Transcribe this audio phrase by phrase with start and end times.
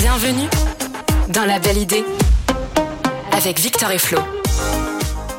[0.00, 0.48] Bienvenue
[1.28, 2.04] dans La Belle Idée
[3.32, 4.18] avec Victor et Flo.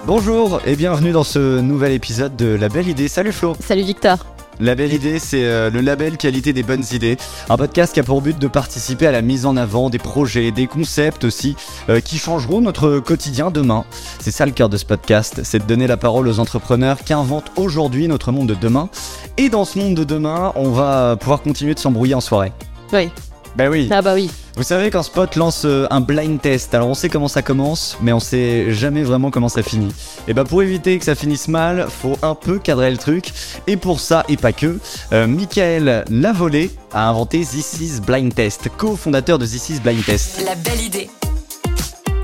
[0.05, 3.07] Bonjour et bienvenue dans ce nouvel épisode de La Belle Idée.
[3.07, 4.17] Salut Flo Salut Victor.
[4.59, 7.17] La Belle Idée, c'est euh, le label qualité des bonnes idées.
[7.49, 10.51] Un podcast qui a pour but de participer à la mise en avant des projets,
[10.51, 11.55] des concepts aussi,
[11.89, 13.83] euh, qui changeront notre quotidien demain.
[14.19, 17.13] C'est ça le cœur de ce podcast, c'est de donner la parole aux entrepreneurs qui
[17.13, 18.89] inventent aujourd'hui notre monde de demain.
[19.37, 22.51] Et dans ce monde de demain, on va pouvoir continuer de s'embrouiller en soirée.
[22.91, 23.09] Oui.
[23.55, 23.87] Ben oui.
[23.91, 24.31] Ah bah oui.
[24.55, 27.97] Vous savez quand Spot lance euh, un blind test, alors on sait comment ça commence,
[28.01, 29.91] mais on sait jamais vraiment comment ça finit.
[30.27, 33.31] Et bah pour éviter que ça finisse mal, faut un peu cadrer le truc.
[33.67, 34.79] Et pour ça, et pas que,
[35.11, 40.43] euh, Michael Lavolée a inventé This is Blind Test, co-fondateur de This is Blind Test.
[40.45, 41.09] La Belle Idée,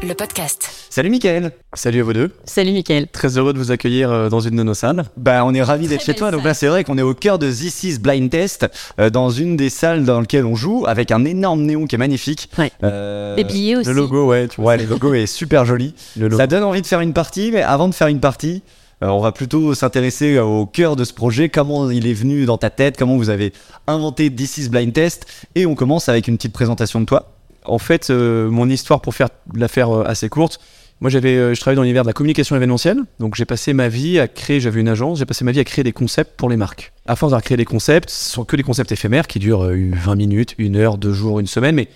[0.01, 0.69] le podcast.
[0.89, 2.31] Salut Michael Salut à vous deux.
[2.45, 3.07] Salut Mickaël.
[3.07, 5.03] Très heureux de vous accueillir euh, dans une de nos salles.
[5.17, 7.13] Bah on est ravis d'être chez toi, belle donc là c'est vrai qu'on est au
[7.13, 8.67] cœur de This is Blind Test,
[8.99, 11.97] euh, dans une des salles dans lesquelles on joue, avec un énorme néon qui est
[11.97, 12.49] magnifique.
[12.57, 12.71] Ouais.
[12.83, 13.89] Euh, Les billets aussi.
[13.89, 14.77] Le logo, ouais, tu vois.
[14.77, 15.93] Le logo est super joli.
[16.15, 16.37] Le logo.
[16.37, 18.63] Ça donne envie de faire une partie, mais avant de faire une partie,
[19.03, 22.57] euh, on va plutôt s'intéresser au cœur de ce projet, comment il est venu dans
[22.57, 23.51] ta tête, comment vous avez
[23.87, 27.31] inventé This is Blind Test, et on commence avec une petite présentation de toi.
[27.69, 30.59] En fait, euh, mon histoire, pour faire la faire euh, assez courte,
[31.01, 33.87] moi j'avais, euh, je travaillais dans l'univers de la communication événementielle, donc j'ai passé ma
[33.87, 36.49] vie à créer, j'avais une agence, j'ai passé ma vie à créer des concepts pour
[36.49, 36.91] les marques.
[37.07, 39.91] À force d'avoir créé des concepts, ce sont que des concepts éphémères qui durent euh,
[39.93, 41.87] 20 minutes, une heure, deux jours, une semaine, mais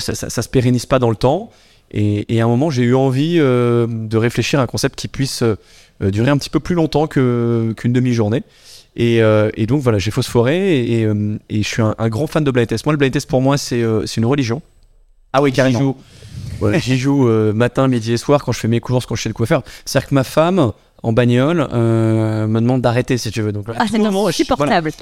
[0.00, 1.50] ça, ça, ça se pérennise pas dans le temps.
[1.92, 5.44] Et, à un moment, j'ai eu envie de réfléchir à un concept qui puisse
[6.00, 8.42] durer un petit peu plus longtemps que, qu'une demi-journée.
[8.96, 9.20] Et,
[9.66, 12.86] donc voilà, j'ai phosphoré et, et, je suis un, grand fan de blind test.
[12.86, 14.62] Moi, le blind test pour moi, c'est une religion.
[15.32, 15.78] Ah oui, J'y carrément.
[15.78, 15.96] joue,
[16.60, 19.20] ouais, j'y joue euh, matin, midi et soir quand je fais mes courses, quand je
[19.20, 19.62] suis chez le coiffeur.
[19.84, 20.72] C'est-à-dire que ma femme,
[21.02, 23.52] en bagnole, euh, me demande d'arrêter si tu veux.
[23.52, 24.78] Donc, à Ah c'est moment, je- voilà.
[24.78, 24.92] insupportable.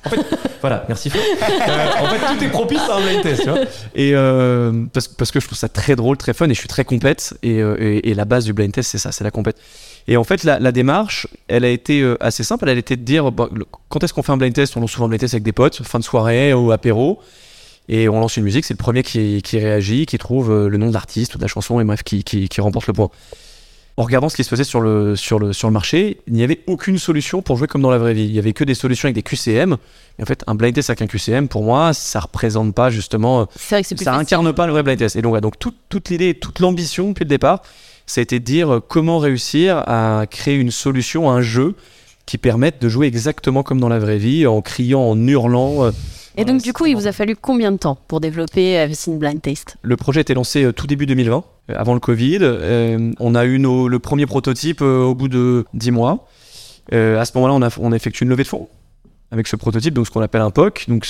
[0.61, 1.21] Voilà, merci Flo.
[1.69, 3.61] Euh, en fait, tout est propice à un blind test, tu vois.
[3.95, 6.69] Et euh, parce, parce que je trouve ça très drôle, très fun, et je suis
[6.69, 7.35] très complète.
[7.43, 9.57] Et, euh, et, et la base du blind test, c'est ça, c'est la compète.
[10.09, 12.69] Et en fait, la, la démarche, elle a été assez simple.
[12.69, 13.49] Elle a été de dire, bah,
[13.89, 14.77] quand est-ce qu'on fait un blind test?
[14.77, 17.21] On lance souvent un blind test avec des potes, fin de soirée ou apéro.
[17.89, 20.79] Et on lance une musique, c'est le premier qui, qui réagit, qui trouve euh, le
[20.79, 23.11] nom de l'artiste ou de la chanson, et bref, qui, qui, qui remporte le point.
[23.97, 26.43] En regardant ce qui se faisait sur le, sur le, sur le marché, il n'y
[26.43, 28.25] avait aucune solution pour jouer comme dans la vraie vie.
[28.25, 29.77] Il y avait que des solutions avec des QCM.
[30.19, 33.43] Et en fait, un blind test avec un QCM, pour moi, ça représente pas justement,
[33.43, 34.09] euh, C'est vrai que ça facile.
[34.09, 35.15] incarne pas le vrai blind test.
[35.15, 37.63] Et donc, voilà, donc toute, toute l'idée, toute l'ambition depuis le départ,
[38.07, 41.77] ça a été de dire euh, comment réussir à créer une solution, un jeu
[42.27, 45.93] qui permette de jouer exactement comme dans la vraie vie, en criant, en hurlant.
[46.37, 48.87] Euh, Et donc du coup, il vous a fallu combien de temps pour développer euh,
[48.87, 49.77] Vicine Blind Taste?
[49.83, 52.39] Le projet a été lancé euh, tout début 2020, euh, avant le Covid.
[52.43, 56.29] Euh, on a eu nos- le premier prototype euh, au bout de 10 mois.
[56.93, 58.69] Euh, à ce moment-là, on a, on a effectué une levée de fonds
[59.31, 60.85] avec ce prototype, donc ce qu'on appelle un POC.
[60.89, 61.07] Donc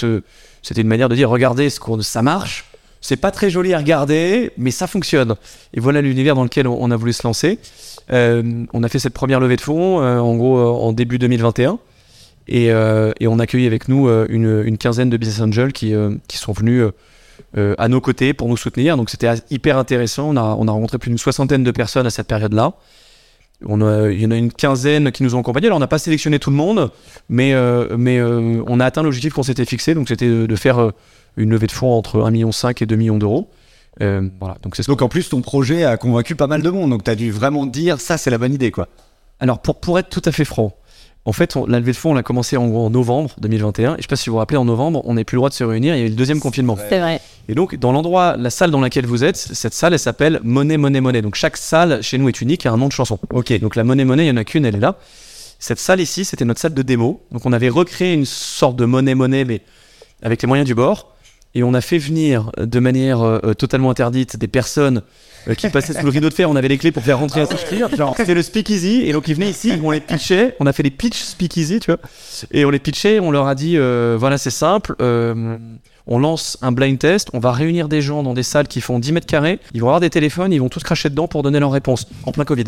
[0.62, 2.64] c'était une manière de dire regardez, ce qu'on- ça marche.
[3.00, 5.34] C'est pas très joli à regarder, mais ça fonctionne.
[5.74, 7.58] Et voilà l'univers dans lequel on, on a voulu se lancer.
[8.10, 11.18] Euh, on a fait cette première levée de fonds, euh, en gros, euh, en début
[11.18, 11.78] 2021.
[12.46, 15.72] Et, euh, et on a accueilli avec nous euh, une, une quinzaine de business angels
[15.72, 16.84] qui, euh, qui sont venus
[17.56, 18.96] à nos côtés pour nous soutenir.
[18.96, 20.30] Donc c'était hyper intéressant.
[20.30, 22.74] On a, on a rencontré plus d'une soixantaine de personnes à cette période-là.
[23.64, 25.66] On a, il y en a une quinzaine qui nous ont accompagnés.
[25.66, 26.90] Alors on n'a pas sélectionné tout le monde,
[27.28, 29.94] mais, euh, mais euh, on a atteint l'objectif qu'on s'était fixé.
[29.94, 30.92] Donc c'était de, de faire
[31.36, 32.50] une levée de fonds entre 1,5 million
[32.80, 33.50] et 2 millions d'euros.
[34.00, 37.14] Euh, voilà, donc en plus, ton projet a convaincu pas mal de monde, donc t'as
[37.14, 38.88] dû vraiment dire, ça c'est la bonne idée quoi.
[39.40, 40.76] Alors, pour, pour être tout à fait franc,
[41.26, 43.94] en fait, on- la levée de fonds, on l'a commencé en, gros en novembre 2021.
[43.94, 45.48] Et je sais pas si vous vous rappelez, en novembre, on n'est plus le droit
[45.48, 45.94] de se réunir.
[45.94, 46.76] Il y a eu le deuxième confinement.
[46.88, 47.20] C'est vrai.
[47.48, 50.76] Et donc, dans l'endroit, la salle dans laquelle vous êtes, cette salle, elle s'appelle Monnaie,
[50.76, 51.22] Monnaie, Monnaie.
[51.22, 53.18] Donc, chaque salle chez nous est unique et a un nom de chanson.
[53.32, 53.58] Ok.
[53.60, 54.96] Donc, la Monnaie, Monnaie, il n'y en a qu'une, elle est là.
[55.58, 57.22] Cette salle ici, c'était notre salle de démo.
[57.32, 59.60] Donc, on avait recréé une sorte de Monnaie, Monnaie, mais
[60.22, 61.13] avec les moyens du bord.
[61.54, 65.02] Et on a fait venir de manière euh, totalement interdite des personnes
[65.48, 66.50] euh, qui passaient sous le rideau de fer.
[66.50, 67.94] On avait les clés pour faire rentrer un souscrire.
[67.94, 69.02] Genre, c'était le speakeasy.
[69.04, 70.56] Et donc, ils venaient ici, on les pitchait.
[70.60, 72.00] On a fait les pitch speakeasy, tu vois.
[72.50, 73.20] Et on les pitchait.
[73.20, 74.94] On leur a dit euh, voilà, c'est simple.
[75.00, 75.56] euh,
[76.06, 77.28] on lance un blind test.
[77.32, 79.58] On va réunir des gens dans des salles qui font 10 mètres carrés.
[79.72, 80.52] Ils vont avoir des téléphones.
[80.52, 82.64] Ils vont tous cracher dedans pour donner leur réponse en plein Covid.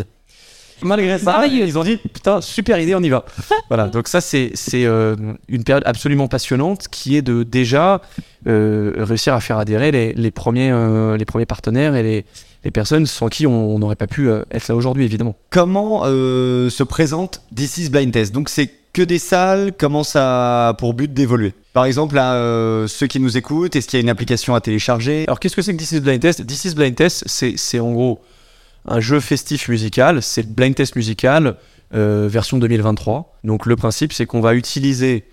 [0.82, 3.25] Malgré ça, ils ont dit putain, super idée, on y va.
[3.69, 5.17] voilà, donc ça, c'est c'est, euh,
[5.49, 8.02] une période absolument passionnante qui est de déjà
[8.46, 12.25] euh, réussir à faire adhérer les, les premiers, euh, les premiers partenaires et les,
[12.67, 15.37] les personnes sans qui on n'aurait pas pu euh, être là aujourd'hui, évidemment.
[15.50, 18.34] Comment euh, se présente This is Blind Test?
[18.34, 21.52] Donc c'est que des salles, comment ça a pour but d'évoluer?
[21.72, 24.61] Par exemple, à euh, ceux qui nous écoutent, est-ce qu'il y a une application à
[24.61, 25.25] télécharger?
[25.29, 26.44] Alors, qu'est-ce que c'est que This is Blind Test?
[26.44, 28.20] This is Blind Test, c'est c'est en gros
[28.87, 31.56] un jeu festif musical, c'est le blind test musical
[31.94, 33.38] euh, version 2023.
[33.44, 35.25] Donc, le principe, c'est qu'on va utiliser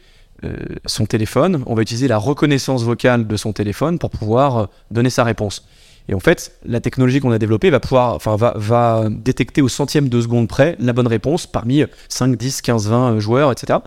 [0.43, 0.55] euh,
[0.85, 5.09] son téléphone, on va utiliser la reconnaissance vocale de son téléphone pour pouvoir euh, donner
[5.09, 5.67] sa réponse.
[6.09, 10.09] Et en fait, la technologie qu'on a développée va pouvoir, enfin, va, détecter au centième
[10.09, 13.79] de seconde près la bonne réponse parmi 5, 10, 15, 20 joueurs, etc.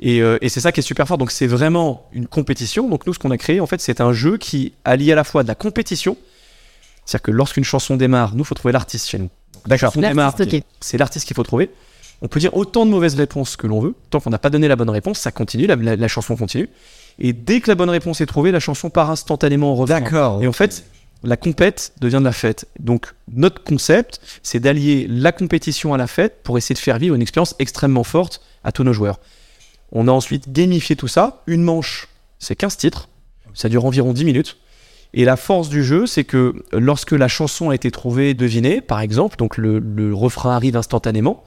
[0.00, 1.18] Et, et c'est ça qui est super fort.
[1.18, 2.88] Donc c'est vraiment une compétition.
[2.88, 5.24] Donc nous, ce qu'on a créé, en fait, c'est un jeu qui allie à la
[5.24, 6.16] fois de la compétition,
[7.12, 9.28] c'est-à-dire que lorsqu'une chanson démarre, nous, faut trouver l'artiste chez nous.
[9.66, 9.90] D'accord.
[9.92, 10.62] Chanson démarre, L'artiste, ok.
[10.80, 11.70] c'est l'artiste qu'il faut trouver.
[12.22, 13.94] On peut dire autant de mauvaises réponses que l'on veut.
[14.10, 16.68] Tant qu'on n'a pas donné la bonne réponse, ça continue, la, la- la chanson continue.
[17.18, 20.00] Et dès que la bonne réponse est trouvée, la chanson part instantanément au refrain.
[20.00, 20.42] D'accord.
[20.42, 20.84] Et en fait,
[21.24, 22.66] la compète devient de la fête.
[22.80, 27.14] Donc, notre concept, c'est d'allier la compétition à la fête pour essayer de faire vivre
[27.14, 29.20] une expérience extrêmement forte à tous nos joueurs.
[29.92, 31.42] On a ensuite gamifié tout ça.
[31.46, 33.08] Une manche, c'est 15 titres.
[33.54, 34.56] Ça dure environ 10 minutes.
[35.14, 39.00] Et la force du jeu, c'est que lorsque la chanson a été trouvée, devinée, par
[39.00, 41.44] exemple, donc le, le refrain arrive instantanément,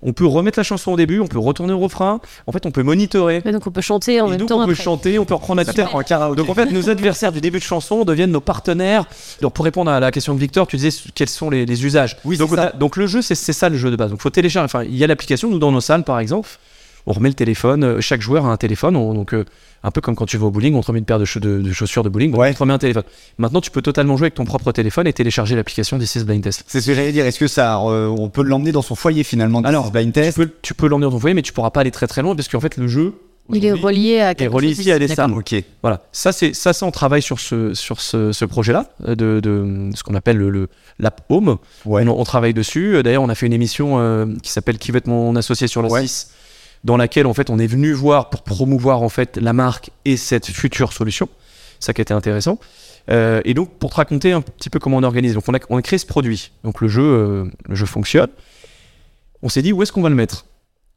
[0.00, 2.20] on peut remettre la chanson au début, on peut retourner au refrain.
[2.46, 3.40] En fait, on peut monitorer.
[3.40, 4.60] Donc on peut chanter en Et même donc temps.
[4.62, 4.84] on peut après.
[4.84, 6.34] chanter, on peut reprendre la guitare.
[6.36, 9.06] Donc en fait, nos adversaires du début de chanson deviennent nos partenaires.
[9.40, 12.16] Donc pour répondre à la question de Victor, tu disais quels sont les, les usages.
[12.24, 14.10] Oui, donc, on a- donc le jeu, c'est c'est ça le jeu de base.
[14.12, 14.66] Donc faut télécharger.
[14.66, 15.50] Enfin, il y a l'application.
[15.50, 16.48] Nous dans nos salles, par exemple,
[17.08, 17.82] on remet le téléphone.
[17.84, 18.94] euh, Chaque joueur a un téléphone.
[18.96, 19.44] on- donc euh,
[19.82, 21.38] un peu comme quand tu vas au bowling, on te remet une paire de, che-
[21.40, 22.34] de- de chaussures de bowling.
[22.36, 22.50] Ouais.
[22.50, 23.04] On te remet un téléphone.
[23.38, 26.64] Maintenant, tu peux totalement jouer avec ton propre téléphone et télécharger l'application is Blind Test.
[26.66, 27.24] C'est ce que j'allais dire.
[27.26, 30.36] Est-ce que ça, euh, on peut l'emmener dans son foyer finalement Alors, Blind Tu Test.
[30.36, 32.34] peux, tu peux l'emmener dans ton foyer, mais tu pourras pas aller très très loin
[32.36, 33.14] parce qu'en fait le jeu
[33.52, 35.32] Il est relié à est quelque relié chose ici à des salles.
[35.32, 35.54] Ok.
[35.82, 39.88] Voilà, ça c'est ça, ça on travaille sur ce sur ce, ce projet-là de, de
[39.94, 40.68] ce qu'on appelle le, le
[40.98, 41.56] l'app Home.
[41.86, 42.06] Ouais.
[42.06, 43.02] On, on travaille dessus.
[43.02, 45.80] D'ailleurs, on a fait une émission euh, qui s'appelle Qui veut être mon associé sur
[45.82, 46.02] la Ouais.
[46.06, 46.30] 6
[46.84, 50.16] dans laquelle en fait on est venu voir pour promouvoir en fait la marque et
[50.16, 51.28] cette future solution.
[51.80, 52.58] Ça qui était intéressant.
[53.10, 55.34] Euh, et donc pour te raconter un petit peu comment on organise.
[55.34, 56.52] Donc on a, créé ce produit.
[56.64, 58.28] Donc le jeu euh, le jeu fonctionne.
[59.42, 60.46] On s'est dit où est-ce qu'on va le mettre?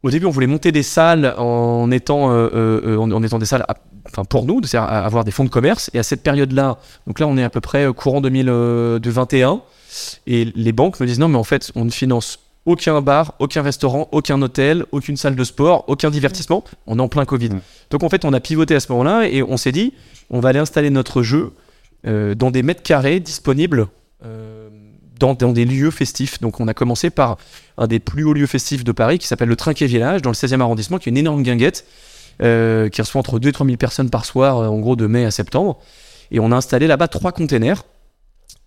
[0.04, 3.68] Au début, on voulait monter des salles en étant, euh, en, en des salles,
[4.08, 5.92] enfin pour nous, c'est-à-dire avoir des fonds de commerce.
[5.94, 9.62] Et à cette période-là, donc là, on est à peu près courant 2021,
[10.26, 13.62] et les banques me disent non, mais en fait, on ne finance aucun bar, aucun
[13.62, 16.64] restaurant, aucun hôtel, aucune salle de sport, aucun divertissement.
[16.88, 17.50] On est en plein Covid.
[17.90, 19.94] Donc en fait, on a pivoté à ce moment-là et on s'est dit,
[20.30, 21.54] on va aller installer notre jeu
[22.06, 23.88] euh, dans des mètres carrés disponibles.
[24.26, 24.70] euh,
[25.22, 26.42] dans, dans des lieux festifs.
[26.42, 27.38] Donc on a commencé par
[27.78, 30.36] un des plus hauts lieux festifs de Paris qui s'appelle le Trinquet Village, dans le
[30.36, 31.86] 16e arrondissement, qui est une énorme guinguette
[32.42, 35.26] euh, qui reçoit entre 2 et 3 000 personnes par soir, en gros de mai
[35.26, 35.78] à septembre.
[36.32, 37.84] Et on a installé là-bas trois containers.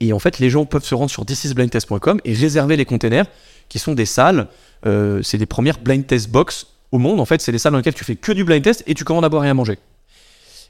[0.01, 3.27] Et en fait, les gens peuvent se rendre sur thisisblindtest.com et réserver les containers
[3.69, 4.49] qui sont des salles.
[4.87, 7.21] euh, c'est des premières blind test box au monde.
[7.21, 9.05] En fait, c'est des salles dans lesquelles tu fais que du blind test et tu
[9.05, 9.79] commandes à boire et à manger.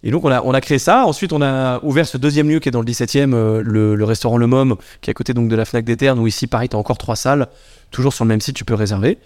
[0.02, 1.07] Et donc, on a, on créé ça.
[1.07, 4.04] Ensuite, on a ouvert ce deuxième lieu qui est dans le 17e, euh, le, le
[4.04, 6.47] restaurant Le Mom, qui est à côté donc, de la Fnac des Ternes, où ici,
[6.47, 7.49] pareil, tu as encore trois salles.
[7.90, 9.19] Toujours sur le même site, tu peux réserver.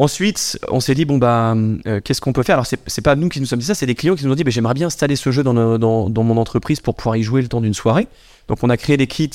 [0.00, 1.54] Ensuite, on s'est dit, bon, bah,
[1.86, 2.54] euh, qu'est-ce qu'on peut faire?
[2.54, 4.34] Alors, c'est pas nous qui nous sommes dit ça, c'est des clients qui nous ont
[4.34, 7.48] dit, bah, j'aimerais bien installer ce jeu dans, mon entreprise pour pouvoir y jouer le
[7.48, 8.08] temps d'une soirée.
[8.48, 9.30] Donc, on a créé des kits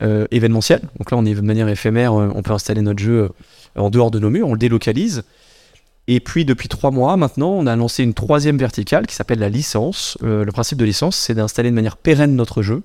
[0.00, 0.80] euh, événementiels.
[0.98, 3.28] Donc là, on est de manière éphémère, euh, on peut installer notre jeu
[3.76, 5.22] en dehors de nos murs, on le délocalise.
[6.08, 9.50] Et puis, depuis trois mois maintenant, on a lancé une troisième verticale qui s'appelle la
[9.50, 10.16] licence.
[10.22, 12.82] Le principe de licence, c'est d'installer de manière pérenne notre jeu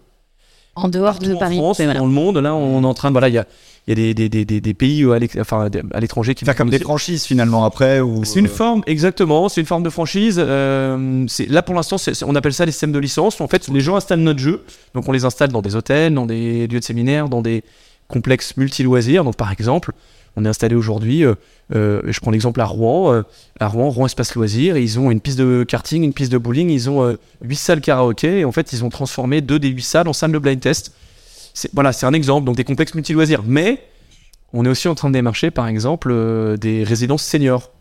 [0.76, 1.58] En dehors de en Paris.
[1.58, 2.00] France, mais voilà.
[2.00, 2.38] dans le monde.
[2.38, 3.14] Là, on est en train de.
[3.14, 3.46] Voilà, il y a,
[3.88, 6.56] il y a des, des, des, des, des pays euh, à enfin, l'étranger qui Faire
[6.56, 9.90] comme des franchises finalement après ou c'est une euh, forme, exactement, c'est une forme de
[9.90, 10.38] franchise.
[10.40, 13.40] euh, là, pour l'instant, on appelle ça les systèmes de licence.
[13.42, 14.64] En fait, les gens installent notre jeu.
[14.94, 17.64] Donc, on les installe dans des hôtels, dans des lieux de séminaire, dans des
[18.08, 19.24] complexes multi-loisirs.
[19.24, 19.92] Donc, par exemple,
[20.36, 21.36] on est installé aujourd'hui, euh,
[21.74, 23.24] euh, je prends l'exemple à Rouen, euh,
[23.60, 24.78] à Rouen, Rouen Espace Loisirs.
[24.78, 27.82] Ils ont une piste de karting, une piste de bowling, ils ont euh, 8 salles
[27.82, 28.40] karaoké.
[28.40, 30.94] Et en fait, ils ont transformé deux des 8 salles en salles de blind test.
[31.54, 33.44] C'est- Voilà, c'est un exemple, donc des complexes multi-loisirs.
[33.46, 33.82] Mais
[34.54, 37.72] on est aussi en train de démarcher, par exemple, euh, des résidences seniors.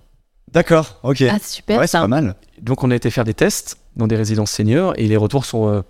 [0.53, 1.23] D'accord, ok.
[1.29, 2.03] Ah, super ouais, c'est ça.
[2.03, 2.37] pas mal.
[2.63, 5.69] Donc on a été faire des tests dans des résidences seniors et les retours sont,
[5.69, 5.83] euh,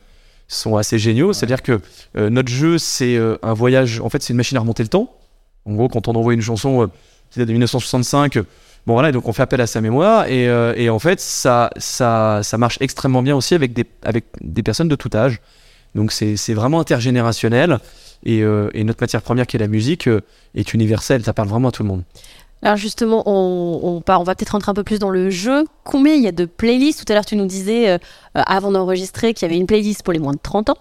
[0.49, 1.33] sont assez géniaux.
[1.35, 1.81] C'est-à-dire que
[2.17, 4.89] euh, notre jeu, c'est euh, un voyage, en fait, c'est une machine à remonter le
[4.89, 5.15] temps.
[5.67, 6.87] En gros, quand on envoie une chanson euh,
[7.35, 8.43] qui date de 1965, euh,
[8.87, 11.71] bon voilà, donc on fait appel à sa mémoire et, euh, et en fait, ça,
[11.77, 15.41] ça, ça marche extrêmement bien aussi avec des, avec des personnes de tout âge.
[15.95, 17.79] Donc c'est vraiment intergénérationnel
[18.25, 20.09] et, euh, et notre matière première qui est la musique
[20.55, 22.03] est universelle, ça parle vraiment à tout le monde.
[22.63, 25.65] Alors justement, on, part, on va peut-être rentrer un peu plus dans le jeu.
[25.85, 27.05] Combien il y a de playlists?
[27.05, 27.99] Tout à l'heure, tu nous disais,
[28.33, 30.79] avant d'enregistrer, qu'il y avait une playlist pour les moins de 30 ans.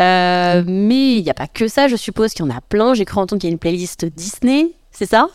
[0.00, 2.94] Euh, mais il n'y a pas que ça, je suppose qu'il y en a plein.
[2.94, 5.28] J'ai cru entendre qu'il y a une playlist Disney, c'est ça?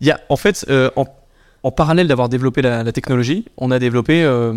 [0.00, 1.04] Il y a, en fait, euh, en,
[1.62, 4.54] en parallèle d'avoir développé la, la technologie, on a développé euh,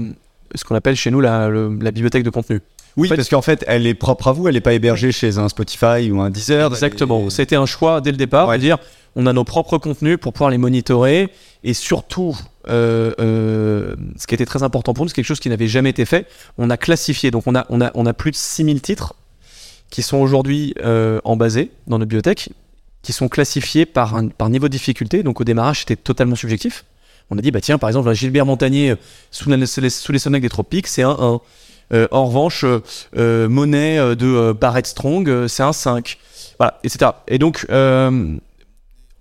[0.56, 2.62] ce qu'on appelle chez nous la, le- la bibliothèque de contenu.
[2.98, 5.12] Oui, En fait- parce qu'en fait, elle est propre à vous, elle n'est pas hébergée
[5.12, 6.68] chez un Spotify ou un Deezer.
[6.72, 7.30] Exactement.
[7.30, 8.58] C'était un choix dès le départ Ouais.
[8.58, 8.78] de dire
[9.16, 11.30] on a nos propres contenus pour pouvoir les monitorer
[11.64, 12.38] et surtout,
[12.70, 15.90] euh, euh, ce qui était très important pour nous, c'est quelque chose qui n'avait jamais
[15.90, 16.28] été fait.
[16.58, 19.16] On a classifié, donc on a, on a, plus de 6000 titres
[19.90, 22.50] qui sont aujourd'hui euh, en basé dans notre bibliothèque,
[23.02, 25.24] qui sont classifiés par, par niveau de difficulté.
[25.24, 26.86] Donc au démarrage, c'était totalement subjectif.
[27.32, 28.96] On a dit, bah tiens, par exemple, Gilbert Montagnier euh,
[29.32, 31.40] sous, les, sonaques des tropiques, c'est un 1.
[31.94, 32.66] Euh, en revanche,
[33.18, 36.18] euh, Monet de Barrett Strong, c'est un 5.
[36.60, 37.12] Voilà, etc.
[37.28, 37.66] Et donc,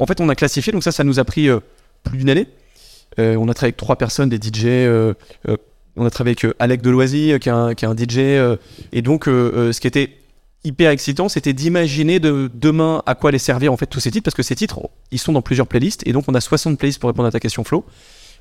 [0.01, 1.61] en fait, on a classifié, donc ça, ça nous a pris euh,
[2.03, 2.49] plus d'une année.
[3.19, 4.65] Euh, on a travaillé avec trois personnes, des DJ.
[4.67, 5.15] euh,
[5.97, 8.19] on a travaillé avec Alec Deloisy, qui, est un, qui est un DJ.
[8.93, 10.17] et donc, ce qui était
[10.65, 14.25] hyper excitant, c'était d'imaginer de demain à quoi les servir en fait tous ces titres,
[14.25, 14.81] parce que ces titres,
[15.11, 17.41] ils sont dans plusieurs playlists, et donc on a 60 playlists pour répondre à ta
[17.41, 17.85] question Flo.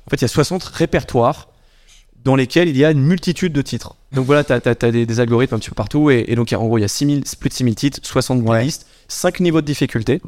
[0.06, 1.48] En fait, il y a 60 répertoires
[2.24, 3.96] dans lesquels il y a une multitude de titres.
[4.12, 6.64] Donc voilà, tu as, des, des algorithmes un petit peu partout, et, et donc en
[6.64, 10.20] gros, il y a 6000, plus de 6000 titres, 60 playlists, 5 niveaux de difficulté.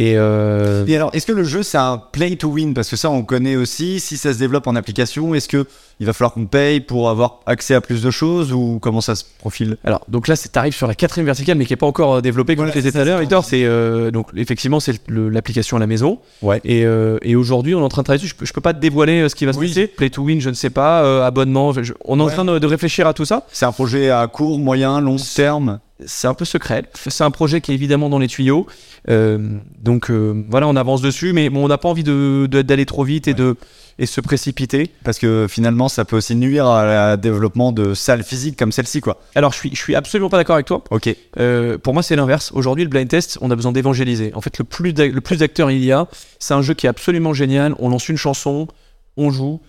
[0.00, 2.72] Et euh, Et alors, est-ce que le jeu c'est un play to win?
[2.72, 3.98] Parce que ça, on connaît aussi.
[3.98, 5.66] Si ça se développe en application, est-ce que
[5.98, 9.16] il va falloir qu'on paye pour avoir accès à plus de choses ou comment ça
[9.16, 9.76] se profile?
[9.82, 12.20] Alors, donc là, c'est arrive sur la quatrième verticale, mais qui n'est pas encore euh,
[12.20, 13.18] développée, comme je disais tout à l'heure.
[13.18, 13.44] Victor.
[13.44, 16.20] C'est euh, donc effectivement, c'est l'application à la maison.
[16.42, 16.60] Ouais.
[16.64, 18.36] Et, euh, et aujourd'hui, on est en train de travailler dessus.
[18.40, 19.66] Je je peux pas te dévoiler ce qui va se Oui.
[19.68, 19.88] passer.
[19.88, 21.26] Play to win, je ne sais pas.
[21.26, 23.44] abonnement, je- on est en train de, de réfléchir à tout ça.
[23.52, 25.80] C'est un projet à court, moyen, long terme?
[26.06, 26.84] C'est un peu secret.
[27.08, 28.66] C'est un projet qui est évidemment dans les tuyaux.
[29.08, 32.62] Euh, donc euh, voilà, on avance dessus, mais bon, on n'a pas envie de- de-
[32.62, 33.56] d'aller trop vite et de
[34.00, 34.92] et se précipiter.
[35.02, 39.00] Parce que finalement, ça peut aussi nuire à le développement de salles physiques comme celle-ci,
[39.00, 39.20] quoi.
[39.34, 40.84] Alors, je suis, je suis absolument pas d'accord avec toi.
[40.92, 41.12] Ok.
[41.40, 42.52] Euh, pour moi, c'est l'inverse.
[42.54, 44.30] Aujourd'hui, le blind test, on a besoin d'évangéliser.
[44.34, 46.06] En fait, le plus le plus d'acteurs il y a,
[46.38, 47.74] c'est un jeu qui est absolument génial.
[47.80, 48.68] On lance une chanson,
[49.16, 49.60] on joue.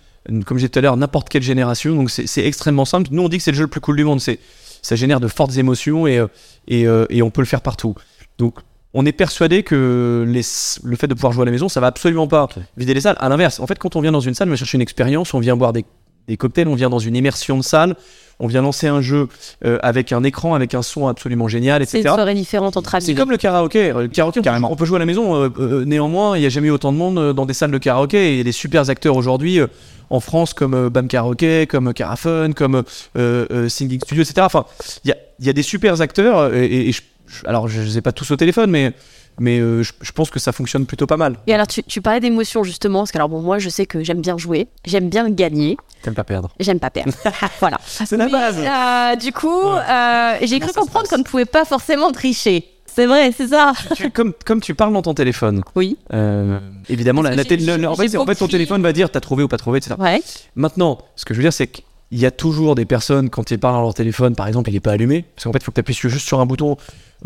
[0.46, 1.96] Comme j'ai dit tout à l'heure, n'importe quelle génération.
[1.96, 3.08] Donc, c'est c'est extrêmement simple.
[3.10, 4.20] Nous, on dit que c'est le jeu le plus cool du monde.
[4.20, 4.38] C'est
[4.82, 6.26] ça génère de fortes émotions et, euh,
[6.68, 7.94] et, euh, et on peut le faire partout.
[8.38, 8.54] Donc,
[8.94, 10.42] on est persuadé que les,
[10.82, 13.16] le fait de pouvoir jouer à la maison, ça va absolument pas vider les salles.
[13.20, 15.32] À l'inverse, en fait, quand on vient dans une salle, on va chercher une expérience,
[15.32, 15.84] on vient boire des,
[16.26, 17.94] des cocktails, on vient dans une immersion de salle,
[18.40, 19.28] on vient lancer un jeu
[19.64, 22.14] euh, avec un écran, avec un son absolument génial, C'est une etc.
[22.16, 23.04] soirée différente entre amis.
[23.04, 23.92] C'est comme le karaoké.
[23.92, 24.72] Le karaoké, Carrément.
[24.72, 25.36] on peut jouer à la maison.
[25.36, 27.78] euh, euh, néanmoins, il n'y a jamais eu autant de monde dans des salles de
[27.78, 28.30] karaoké.
[28.30, 29.66] Et il y a des super acteurs aujourd'hui euh,
[30.10, 32.82] en France comme euh, Bam Karaoké, comme euh, Carafun, comme
[33.16, 34.42] euh, euh, Singing Studio, etc.
[34.42, 34.66] Enfin,
[35.04, 36.52] il y a, il y a des super acteurs.
[36.54, 38.92] Et, et- et je- je- alors, je ne les ai pas tous au téléphone, mais,
[39.38, 41.36] mais euh, je, je pense que ça fonctionne plutôt pas mal.
[41.46, 44.02] Et alors, tu, tu parlais d'émotion justement, parce que alors bon, moi, je sais que
[44.02, 46.50] j'aime bien jouer, j'aime bien gagner, T'aimes pas perdre.
[46.58, 47.12] j'aime pas perdre.
[47.60, 47.78] voilà.
[47.84, 48.56] C'est la Mais, base.
[48.58, 52.64] euh, du coup, euh, j'ai cru comprendre qu'on ne pouvait pas forcément tricher.
[52.94, 53.72] C'est vrai, c'est ça.
[53.94, 55.96] Tu- comme, comme tu parles dans ton téléphone, Oui.
[56.12, 59.42] euh, évidemment, la, télé- le- en fait, en fait, ton téléphone va dire t'as trouvé
[59.44, 59.94] ou pas trouvé, etc.
[59.98, 60.22] Ouais.
[60.56, 63.58] Maintenant, ce que je veux dire, c'est qu'il y a toujours des personnes, quand ils
[63.58, 65.70] parlent dans leur téléphone, par exemple, il n'est pas allumé, parce qu'en fait, il faut
[65.70, 66.76] que tu appuies juste sur un bouton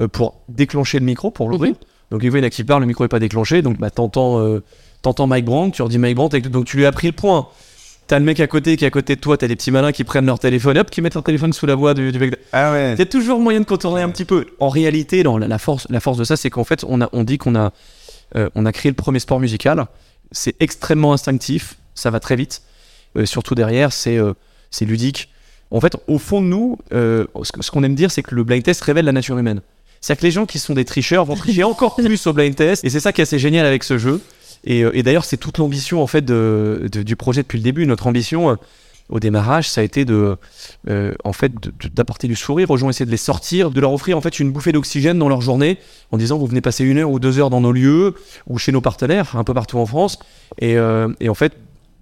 [0.01, 1.75] euh, pour déclencher le micro, pour l'ouvrir.
[2.11, 4.39] Donc, il y en a qui parlent, le micro n'est pas déclenché, donc bah, t'entends
[4.41, 4.63] euh,
[5.03, 7.13] t'entends Mike Brandt, tu leur dis Mike Brandt, et donc tu lui as pris le
[7.15, 7.49] point.
[8.07, 9.93] T'as le mec à côté qui est à côté de toi, t'as des petits malins
[9.93, 12.37] qui prennent leur téléphone, hop, qui mettent leur téléphone sous la voix du, du mec.
[12.53, 12.97] Ah ouais.
[13.01, 14.47] A toujours moyen de contourner un petit peu.
[14.61, 17.09] En réalité, non, la, la force, la force de ça, c'est qu'en fait, on, a,
[17.13, 17.73] on dit qu'on a,
[18.37, 19.87] euh, on a créé le premier sport musical.
[20.33, 22.63] C'est extrêmement instinctif, ça va très vite.
[23.17, 24.35] Euh, surtout derrière, c'est euh,
[24.71, 25.31] c'est ludique.
[25.71, 28.83] En fait, au fond de nous, ce qu'on aime dire, c'est que le blind test
[28.83, 29.61] révèle la nature humaine.
[30.01, 32.85] C'est-à-dire que les gens qui sont des tricheurs vont tricher encore plus au blind test.
[32.85, 34.21] Et c'est ça qui est assez génial avec ce jeu.
[34.65, 37.87] Et, euh, et d'ailleurs, c'est toute l'ambition en fait du projet depuis le début.
[37.87, 38.55] Notre ambition euh,
[39.11, 40.37] au démarrage, ça a été de,
[40.89, 41.53] euh, en fait,
[41.95, 44.51] d'apporter du sourire aux gens, essayer de les sortir, de leur offrir en fait une
[44.51, 45.79] bouffée d'oxygène dans leur journée,
[46.11, 48.15] en disant vous venez passer une heure ou deux heures dans nos lieux
[48.49, 50.19] ou chez nos partenaires, un peu partout en France.
[50.59, 51.53] Et, en fait,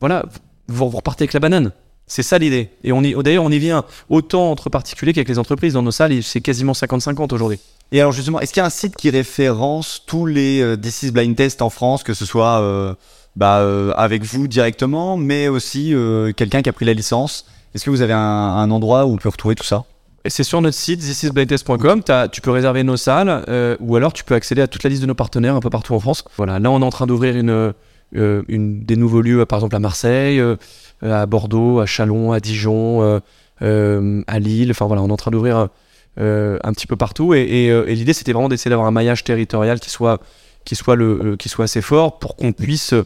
[0.00, 0.25] voilà,
[0.69, 1.73] vous repartez avec la banane.
[2.12, 2.69] C'est ça l'idée.
[2.85, 5.73] Et on y, d'ailleurs, on y vient autant entre particuliers qu'avec les entreprises.
[5.73, 7.59] Dans nos salles, c'est quasiment 50-50 aujourd'hui.
[7.90, 11.04] Et alors justement, est-ce qu'il y a un site qui référence tous les euh, This
[11.04, 12.92] is Blind Test en France, que ce soit euh,
[13.35, 17.47] bah, euh, avec vous directement, mais aussi euh, quelqu'un qui a pris la licence?
[17.75, 19.85] Est-ce que vous avez un, un endroit où on peut retrouver tout ça?
[20.26, 22.02] C'est sur notre site thisisblindtest.com.
[22.31, 25.07] Tu peux réserver nos salles ou alors tu peux accéder à toute la liste de
[25.07, 26.25] nos partenaires un peu partout en France.
[26.37, 27.73] Voilà, là on est en train d'ouvrir une,
[28.12, 30.57] une, des nouveaux lieux, par exemple à Marseille, euh,
[31.02, 33.21] à Bordeaux, à Chalon, à Dijon, euh,
[33.62, 34.71] euh, à Lille.
[34.71, 35.69] Enfin voilà, on est en train d'ouvrir
[36.21, 37.35] euh, un petit peu partout.
[37.35, 40.21] Et, euh, l'idée c'était vraiment d'essayer d'avoir un maillage territorial qui soit,
[40.64, 43.04] qui soit, le, euh, qui soit assez fort pour qu'on puisse euh,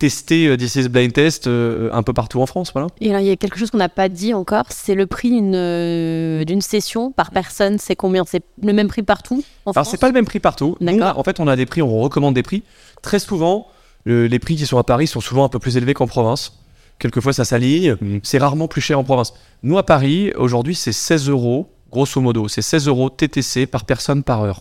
[0.00, 2.72] tester euh, This is Blind Test euh, un peu partout en France.
[2.72, 2.88] Voilà.
[3.00, 5.30] Et alors, il y a quelque chose qu'on n'a pas dit encore, c'est le prix
[5.30, 7.78] d'une euh, session par personne.
[7.78, 8.24] C'est combien?
[8.26, 10.76] C'est le même prix partout en Alors c'est pas le même prix partout.
[10.80, 11.18] Nous, D'accord.
[11.18, 12.64] en fait, on a des prix, on recommande des prix.
[13.02, 13.68] Très souvent,
[14.04, 16.58] le- les prix qui sont à Paris sont souvent un peu plus élevés qu'en province.
[16.98, 17.96] Quelquefois, ça s'aligne.
[18.00, 18.20] Mhm.
[18.22, 19.32] C'est rarement plus cher en province.
[19.62, 22.48] Nous, à Paris, aujourd'hui, c'est 16 euros, grosso modo.
[22.48, 24.60] C'est 16 euros TTC par personne par heure.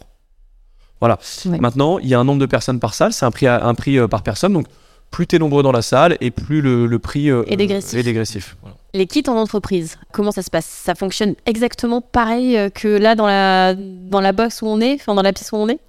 [1.02, 1.18] Voilà.
[1.46, 1.60] Ouais.
[1.60, 3.14] Maintenant, il y a un nombre de personnes par salle.
[3.14, 4.52] C'est un prix, à- un prix euh, par personne.
[4.54, 4.68] Donc,
[5.12, 7.98] plus tu es nombreux dans la salle et plus le, le prix euh, Est dégressif.
[8.00, 8.58] est dégressif.
[8.62, 8.76] Voilà.
[8.94, 10.66] Les kits en entreprise, comment ça se passe?
[10.66, 14.96] Ça fonctionne exactement pareil euh, que là dans la, dans la box où on est,
[14.96, 15.80] enfin dans la pièce où on est?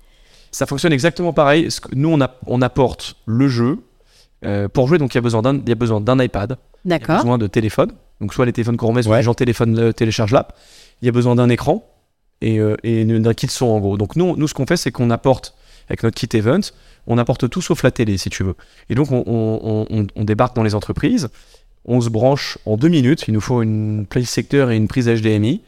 [0.50, 1.68] Ça fonctionne exactement pareil.
[1.94, 3.78] Nous, on, a- on apporte le jeu.
[4.44, 6.56] Euh, pour jouer, donc il y a besoin d'un il y a besoin d'un iPad.
[6.86, 7.16] Il y a D'accord.
[7.18, 7.92] besoin de téléphone.
[8.22, 9.18] Donc soit les téléphones qu'on remet, soit Ouais.
[9.18, 10.54] les gens téléphone, euh, téléchargent l'app.
[11.02, 11.84] Il y a besoin d'un écran
[12.40, 13.96] et, euh, et d'un kit son en gros.
[13.98, 15.54] Donc nous, nous ce qu'on fait, c'est qu'on apporte,
[15.90, 16.60] avec notre kit event,
[17.06, 18.54] on apporte tout sauf la télé si tu veux.
[18.88, 21.28] Et donc on, débarque dans les entreprises,
[21.84, 25.08] on se branche en deux minutes, il nous faut une play secteur et une prise
[25.08, 25.60] HDMI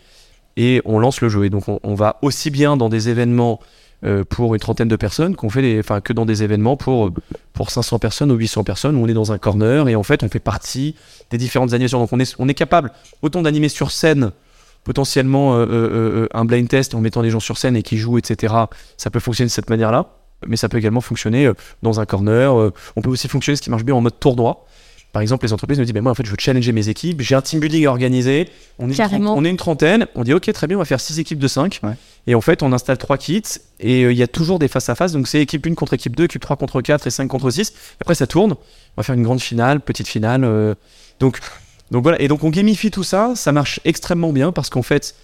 [0.56, 1.44] et on lance le jeu.
[1.44, 3.58] Et donc on, va aussi bien dans des événements
[4.04, 7.10] euh, pour une trentaine de personnes qu'on fait enfin que dans des événements pour
[7.52, 10.24] pour 500 personnes ou 800 personnes où on est dans un corner et en fait
[10.24, 10.94] on fait partie
[11.30, 11.98] des différentes animations.
[11.98, 14.32] Donc on est on est capable autant d'animer sur scène
[14.84, 17.98] potentiellement euh, euh, euh, un blind test en mettant des gens sur scène et qui
[17.98, 18.54] jouent etc.
[18.96, 20.06] Ça peut fonctionner de cette manière-là,
[20.46, 21.50] mais ça peut également fonctionner
[21.82, 22.54] dans un corner.
[22.96, 24.66] on peut aussi fonctionner ce qui marche bien en mode tournoi.
[25.12, 27.20] Par exemple, les entreprises nous disent, ben moi en fait je veux challenger mes équipes,
[27.20, 28.48] j'ai un team building à organiser,
[28.78, 29.34] on est, une Carrément.
[29.36, 31.48] on est une trentaine, on dit ok très bien, on va faire six équipes de
[31.48, 31.92] 5 Ouais.
[32.26, 33.42] et en fait on installe trois kits
[33.78, 35.92] et euh, il y a toujours des face à face, donc c'est équipe 1 contre
[35.92, 37.74] équipe 2, équipe 3 contre 4 et 5 contre 6.
[38.00, 38.56] Après ça tourne, on
[38.96, 40.44] va faire une grande finale, petite finale.
[40.44, 40.74] euh,
[41.20, 41.40] donc,
[41.92, 45.14] donc voilà, et donc on gamifie tout ça, ça marche extrêmement bien parce qu'en fait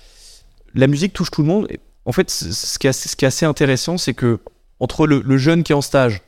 [0.75, 1.67] la musique touche tout le monde.
[2.05, 4.39] En fait, ce qui est assez, intéressant, c'est que
[4.81, 6.23] entre le, jeune qui est en stage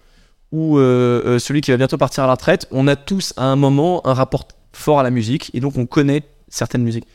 [0.50, 3.44] ou euh, euh, celui qui va bientôt partir à la retraite, on a tous à
[3.44, 7.06] un moment un rapport fort à la musique et donc on connaît certaines musiques.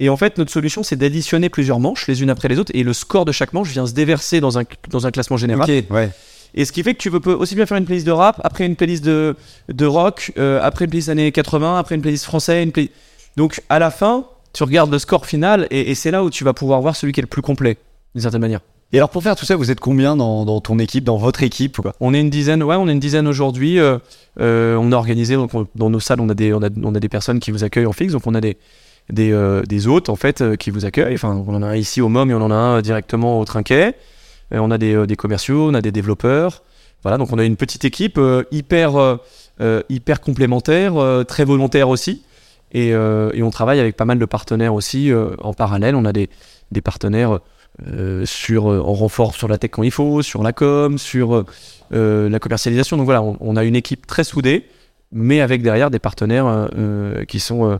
[0.00, 2.82] Et en fait, notre solution, c'est d'additionner plusieurs manches les unes après les autres et
[2.82, 5.70] le score de chaque manche vient se déverser dans un, dans un classement général.
[5.70, 6.10] Ok, ouais.
[6.54, 8.64] Et ce qui fait que tu peux aussi bien faire une playlist de rap, après
[8.66, 9.34] une playlist de,
[9.68, 12.72] de rock, euh, après une playlist années 80, après une playlist français, une
[13.36, 16.44] Donc à la fin, tu regardes le score final et, et c'est là où tu
[16.44, 17.76] vas pouvoir voir celui qui est le plus complet,
[18.14, 18.60] d'une certaine manière.
[18.92, 21.42] Et alors pour faire tout ça, vous êtes combien dans, dans ton équipe, dans votre
[21.42, 23.80] équipe quoi On est une dizaine, ouais, on est une dizaine aujourd'hui.
[23.80, 23.98] euh,
[24.40, 26.94] euh, on a organisé, donc on- dans nos salles, on a, des, on, a, on
[26.94, 28.56] a des personnes qui vous accueillent en fixe, donc on a des,
[29.10, 31.14] des, euh, des hôtes en fait qui vous accueillent.
[31.14, 33.44] Enfin, on en a un ici au MOM et on en a un directement au
[33.44, 33.96] Trinquet.
[34.52, 36.62] Euh, on a des, euh, des commerciaux, on a des développeurs.
[37.02, 39.18] Voilà, donc on a une petite équipe euh, hyper,
[39.88, 40.94] hyper complémentaire,
[41.26, 42.22] très volontaire aussi.
[42.72, 45.94] Et, on travaille avec pas mal de partenaires aussi en parallèle.
[45.94, 46.28] On a des,
[46.82, 47.40] partenaires
[47.86, 51.44] euh, sur, en renfort sur la tech quand il faut, sur la com, sur
[51.90, 52.96] la commercialisation.
[52.96, 54.66] Donc voilà, on, on a une équipe très soudée,
[55.12, 56.68] mais avec derrière des partenaires
[57.28, 57.78] qui, sont,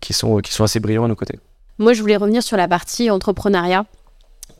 [0.00, 1.38] qui, sont, qui sont assez brillants à nos côtés.
[1.78, 3.86] Moi, je voulais revenir sur la partie entrepreneuriat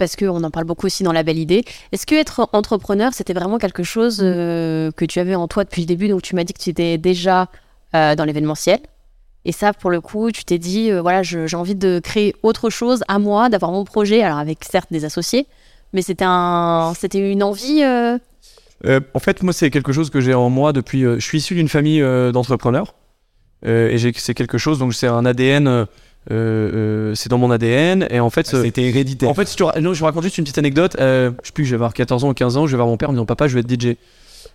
[0.01, 1.63] parce qu'on en parle beaucoup aussi dans la belle idée.
[1.93, 5.83] Est-ce que être entrepreneur, c'était vraiment quelque chose euh, que tu avais en toi depuis
[5.83, 6.09] le début?
[6.09, 7.49] Donc, tu m'as dit que tu étais déjà
[7.95, 8.81] euh, dans l'événementiel.
[9.45, 12.71] Et ça, pour le coup, tu t'es dit, euh, voilà, j'ai envie de créer autre
[12.71, 15.47] chose à moi, d'avoir mon projet, alors avec certes des associés,
[15.93, 17.85] mais c'était un, c'était une envie.
[17.85, 21.03] en fait, moi, c'est quelque chose que j'ai en moi depuis.
[21.03, 22.01] je suis issu d'une famille
[22.33, 22.95] d'entrepreneurs.
[23.67, 25.87] Et c'est quelque chose, donc c'est un ADN.
[26.31, 28.07] Euh, euh, c'est dans mon ADN.
[28.11, 29.29] Et en fait, euh, C'était héréditaire.
[29.29, 30.97] En fait, si tu ra- non, je vous raconte juste une petite anecdote.
[31.01, 32.89] Euh, je sais plus, je vais avoir 14 ans ou 15 ans, je vais voir
[32.89, 33.97] mon père en me disant Papa, je vais être DJ.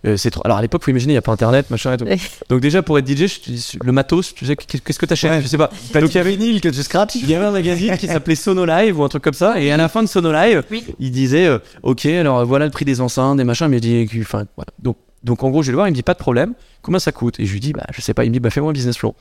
[0.04, 0.42] Euh, c'est trop...
[0.44, 2.04] Alors à l'époque, faut imaginer, il n'y a pas internet, machin et tout.
[2.50, 5.42] Donc, déjà, pour être DJ, je- le matos, tu sais, qu'est-ce que t'achètes Ouais.
[5.42, 5.70] Je sais pas.
[5.94, 8.34] Donc, il y avait vinyle que tu scratches il y avait un magazine qui s'appelait
[8.34, 9.60] Sono Live ou un truc comme ça.
[9.60, 10.84] Et à la fin de Sono Live, Oui.
[11.00, 13.68] il disait euh, Ok, alors voilà le prix des enceintes, des machins.
[13.68, 14.70] Mais il dit Enfin, voilà.
[14.80, 16.52] Donc, donc en gros, je vais le voir, il me dit Pas de problème,
[16.82, 17.40] combien ça coûte?
[17.40, 18.24] Et je lui dis Bah, je sais pas.
[18.24, 19.14] Il me dit Bah, fais-moi un business plan.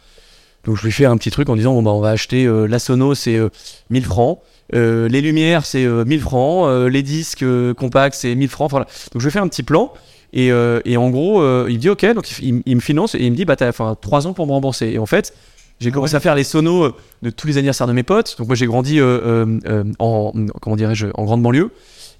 [0.66, 2.68] Donc, je lui fais un petit truc en disant Bon, bah, on va acheter euh,
[2.68, 3.50] la Sono, c'est euh,
[3.90, 4.40] 1000 francs.
[4.74, 6.68] Euh, les lumières, c'est euh, 1000 francs.
[6.68, 7.46] Euh, les disques
[7.78, 8.72] compacts, c'est 1000 francs.
[8.72, 8.86] Voilà.
[9.14, 9.94] Donc, je lui fais un petit plan.
[10.34, 13.32] Et, et en gros, il me dit OK, donc il, il me finance et il
[13.32, 14.88] me dit Bah, t'as enfin, 3 ans pour me rembourser.
[14.88, 15.34] Et en fait,
[15.80, 18.36] J'ai commencé à faire les sonos de tous les anniversaires de mes potes.
[18.38, 21.72] Donc moi j'ai grandi en comment dirais-je en grande banlieue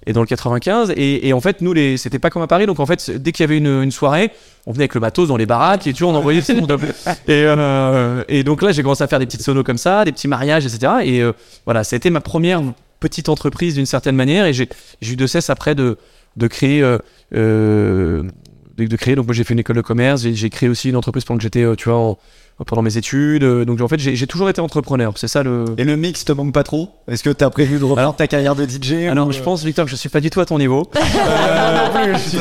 [0.06, 2.66] et dans le 95 et, et en fait nous les c'était pas comme à Paris
[2.66, 4.30] donc en fait dès qu'il y avait une, une soirée
[4.66, 6.64] on venait avec le matos dans les baraques et tu vois on envoyait et,
[7.28, 10.28] euh, et donc là j'ai commencé à faire des petites sonos comme ça des petits
[10.28, 11.32] mariages etc et euh,
[11.64, 12.62] voilà c'était ma première
[13.00, 14.68] petite entreprise d'une certaine manière et j'ai
[15.02, 15.98] eu de cesse après de
[16.36, 16.82] de créer
[17.34, 18.22] euh,
[18.76, 20.96] de, de créer donc moi j'ai fait une école de commerce j'ai créé aussi une
[20.96, 22.18] entreprise pendant que j'étais euh, tu vois en-
[22.66, 25.84] pendant mes études euh, donc en fait j'ai toujours été entrepreneur c'est ça le Et
[25.84, 26.88] le mix te manque pas trop?
[27.08, 29.62] Est-ce que t'as prévu de reprendre ta carrière de DJ alors ou, je euh, pense
[29.64, 30.88] Victor que je suis pas du tout à ton niveau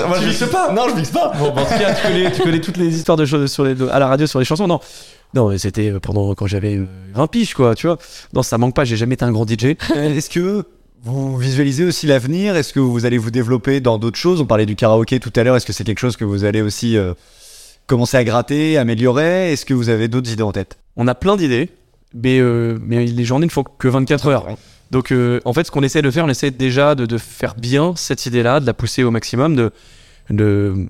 [0.07, 0.71] Moi, je mixe pas.
[0.73, 1.31] Non, je mixe pas.
[1.39, 3.63] Bon, bah, en tout cas, tu connais, tu connais toutes les histoires de choses sur
[3.63, 4.67] les, à la radio sur les chansons.
[4.67, 4.79] Non,
[5.33, 7.75] non, c'était pendant quand j'avais euh, 20 piges, quoi.
[7.75, 7.97] Tu vois.
[8.33, 8.85] Non, ça manque pas.
[8.85, 9.75] J'ai jamais été un grand DJ.
[9.95, 10.65] Est-ce que
[11.05, 12.55] vous visualisez aussi l'avenir?
[12.55, 14.41] Est-ce que vous allez vous développer dans d'autres choses?
[14.41, 15.55] On parlait du karaoké tout à l'heure.
[15.55, 17.13] Est-ce que c'est quelque chose que vous allez aussi euh,
[17.85, 19.51] commencer à gratter, améliorer?
[19.53, 20.79] Est-ce que vous avez d'autres idées en tête?
[20.95, 21.69] On a plein d'idées,
[22.15, 24.47] mais euh, mais les journées ne font que 24 heures.
[24.89, 27.53] Donc, euh, en fait, ce qu'on essaie de faire, on essaie déjà de, de faire
[27.55, 29.71] bien cette idée-là, de la pousser au maximum, de,
[30.31, 30.87] de...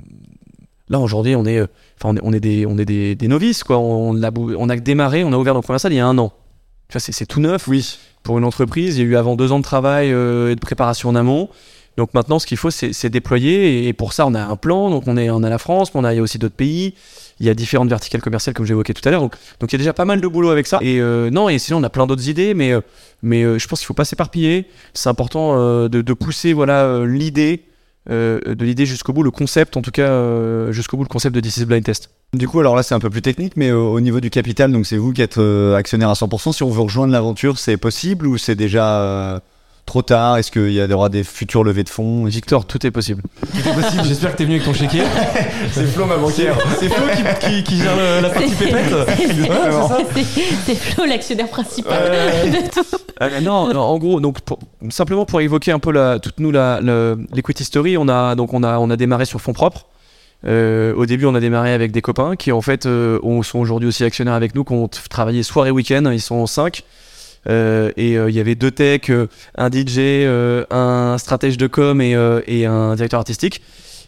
[0.88, 1.62] Là, aujourd'hui, on est,
[2.01, 3.80] enfin, on est, des, on est des, des novices, quoi.
[3.80, 6.17] On, a, on a démarré, on a ouvert notre première salle il y a un
[6.17, 6.32] an.
[6.89, 7.67] C'est tout neuf.
[7.67, 7.97] Oui.
[8.25, 10.59] Pour une entreprise, il y a eu avant deux ans de travail euh, et de
[10.59, 11.47] préparation en amont.
[11.95, 13.88] Donc maintenant, ce qu'il faut, c'est, déployer.
[13.88, 14.89] Et pour ça, on a un plan.
[14.89, 16.55] Donc on, est, on a la France, mais on a, il y a aussi d'autres
[16.55, 16.95] pays.
[17.39, 19.21] Il y a différentes verticales commerciales, comme j'évoquais tout à l'heure.
[19.21, 19.35] Donc,
[19.69, 20.79] il y a déjà pas mal de boulot avec ça.
[20.81, 23.85] Et euh, non, et sinon, on a plein d'autres idées, mais, euh, je pense qu'il
[23.85, 24.65] faut pas s'éparpiller.
[24.95, 26.55] C'est important de, pousser
[27.05, 27.63] l'idée,
[28.09, 31.57] de l'idée jusqu'au bout, le concept, en tout cas, jusqu'au bout, le concept de This
[31.57, 32.09] is Blind Test.
[32.38, 34.71] Du coup, alors là, c'est un peu plus technique, mais au, au niveau du capital,
[34.71, 36.54] donc c'est vous qui êtes euh, actionnaire à 100%.
[36.54, 39.39] Si on veut rejoindre l'aventure, c'est possible ou c'est déjà euh,
[39.86, 40.38] trop tard?
[40.38, 42.26] Est-ce qu'il y aura des futures levées de fonds?
[42.26, 43.21] Victor, tout est possible.
[44.04, 45.04] J'espère que t'es venu avec ton chéquier.
[45.71, 46.58] C'est Flo, ma banquière.
[46.80, 47.06] C'est Flo
[47.39, 48.93] qui, qui, qui gère la partie pépette.
[50.65, 52.12] C'est- Flo l'actionnaire principal
[52.52, 52.86] de tout.
[53.21, 56.52] Euh, non, non, en gros, donc pour- simplement pour évoquer un peu la, toute nous
[56.52, 56.80] la,
[57.34, 59.86] l'equity story, on a donc on a on a démarré sur fonds propres.
[60.47, 63.60] Euh, au début, on a démarré avec des copains qui en fait euh, ont- sont
[63.60, 66.03] aujourd'hui aussi actionnaires avec nous, qui ont travaillé soir et week-end.
[66.12, 66.84] Ils sont cinq.
[67.47, 69.12] Euh, et il y avait deux techs,
[69.58, 70.25] un DJ,
[70.71, 72.15] un stratège de com et,
[72.65, 73.62] un directeur artistique.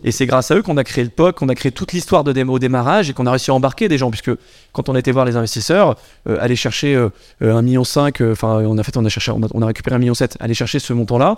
[0.03, 2.23] Et c'est grâce à eux qu'on a créé le POC, qu'on a créé toute l'histoire
[2.23, 4.29] de démo au démarrage et qu'on a réussi à embarquer des gens, puisque
[4.71, 5.95] quand on était voir les investisseurs,
[6.39, 7.09] aller chercher euh,
[7.41, 9.65] euh, un million cinq, enfin on a fait, on a cherché, on a, on a
[9.65, 11.37] récupéré un million sept, aller chercher ce montant-là,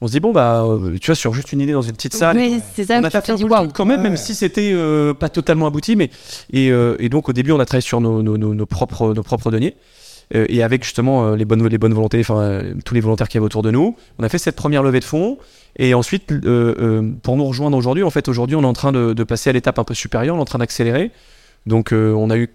[0.00, 2.14] on se dit bon bah euh, tu vois sur juste une idée dans une petite
[2.14, 5.28] salle, Mais c'est ça, on a fait truc quand même, même si c'était euh, pas
[5.28, 6.10] totalement abouti, mais
[6.52, 9.14] et, euh, et donc au début on a travaillé sur nos, nos, nos, nos propres
[9.14, 9.74] nos propres deniers.
[10.34, 13.28] Euh, et avec justement euh, les bonnes les bonnes volontés, enfin euh, tous les volontaires
[13.28, 15.38] qui avaient autour de nous, on a fait cette première levée de fonds.
[15.78, 18.90] Et ensuite, euh, euh, pour nous rejoindre aujourd'hui, en fait aujourd'hui on est en train
[18.90, 21.12] de, de passer à l'étape un peu supérieure, on est en train d'accélérer.
[21.66, 22.48] Donc euh, on a eu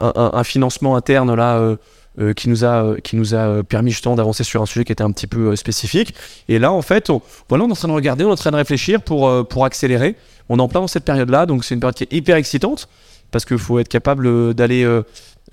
[0.00, 1.76] un, un- un financement interne là
[2.20, 4.84] euh, qui nous a euh, qui nous a euh, permis justement d'avancer sur un sujet
[4.84, 6.14] qui était un petit peu spécifique.
[6.48, 8.36] Et là en fait, on, voilà, on est en train de regarder, on est en
[8.36, 10.16] train de réfléchir pour pour accélérer.
[10.48, 12.36] On est en plein dans cette période là, donc c'est une période qui est hyper
[12.36, 12.88] excitante
[13.30, 14.86] parce qu'il faut être capable d'aller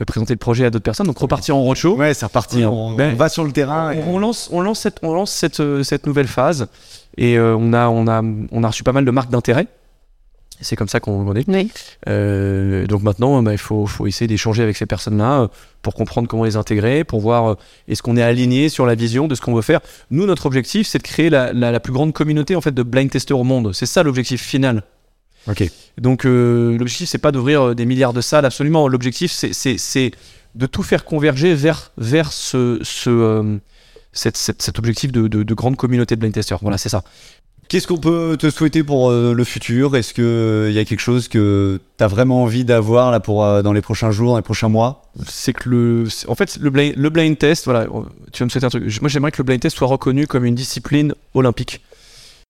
[0.07, 1.95] présenter le projet à d'autres personnes, donc repartir en roadshow.
[1.95, 2.65] Ouais, c'est reparti.
[2.65, 3.91] On, ben, on va sur le terrain.
[3.91, 6.67] et- On, lance, on lance cette, on lance cette, cette nouvelle phase
[7.17, 8.21] et euh, on a, on a,
[8.51, 9.67] on a reçu pas mal de marques d'intérêt.
[10.61, 11.47] C'est comme ça qu'on est.
[11.47, 11.71] Oui.
[12.07, 15.47] Euh, donc maintenant, bah, il faut, faut essayer d'échanger avec ces personnes-là euh,
[15.81, 17.55] pour comprendre comment les intégrer, pour voir euh,
[17.87, 19.79] est-ce qu'on est aligné sur la vision de ce qu'on veut faire.
[20.11, 22.83] Nous, notre objectif, c'est de créer la, la, la plus grande communauté en fait de
[22.83, 23.73] blind testeurs au monde.
[23.73, 24.83] C'est ça l'objectif final.
[25.47, 25.63] Ok.
[25.97, 28.87] Donc euh, l'objectif c'est pas d'ouvrir des milliards de salles absolument.
[28.87, 30.11] L'objectif c'est
[30.53, 33.57] de tout faire converger vers vers ce ce euh,
[34.13, 36.59] cette, cette- cet objectif de, de, de grande communauté de blind testers.
[36.61, 37.03] Voilà, c'est ça.
[37.71, 39.95] Qu'est-ce qu'on peut te souhaiter pour euh, le futur?
[39.95, 43.45] Est-ce que il y a quelque chose que tu as vraiment envie d'avoir là pour
[43.45, 45.03] euh, dans les prochains jours, dans les prochains mois?
[45.25, 48.01] C'est que le en fait le blind, le blind test, voilà, euh,
[48.33, 48.83] tu vas me souhaiter un truc.
[48.99, 51.79] Moi j'aimerais que le blind test soit reconnu comme une discipline olympique.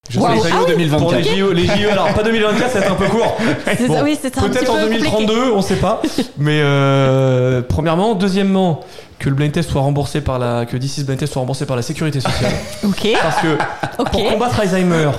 [0.09, 0.41] Je Wow.
[0.41, 0.71] sais- Ah oui.
[0.71, 0.99] 2024.
[1.03, 3.37] Pour les JO, les JO, alors pas 2024, c'est un peu court.
[3.87, 4.97] Bon, oui, Peut-être peu en compliqué.
[4.97, 6.01] 2032, on sait pas.
[6.39, 8.83] Mais euh, premièrement, deuxièmement,
[9.21, 11.75] que le blind test soit remboursé par la, que is Blind Test soit remboursé par
[11.75, 12.51] la sécurité sociale.
[12.83, 15.11] Ok, Parce que pour combattre Alzheimer,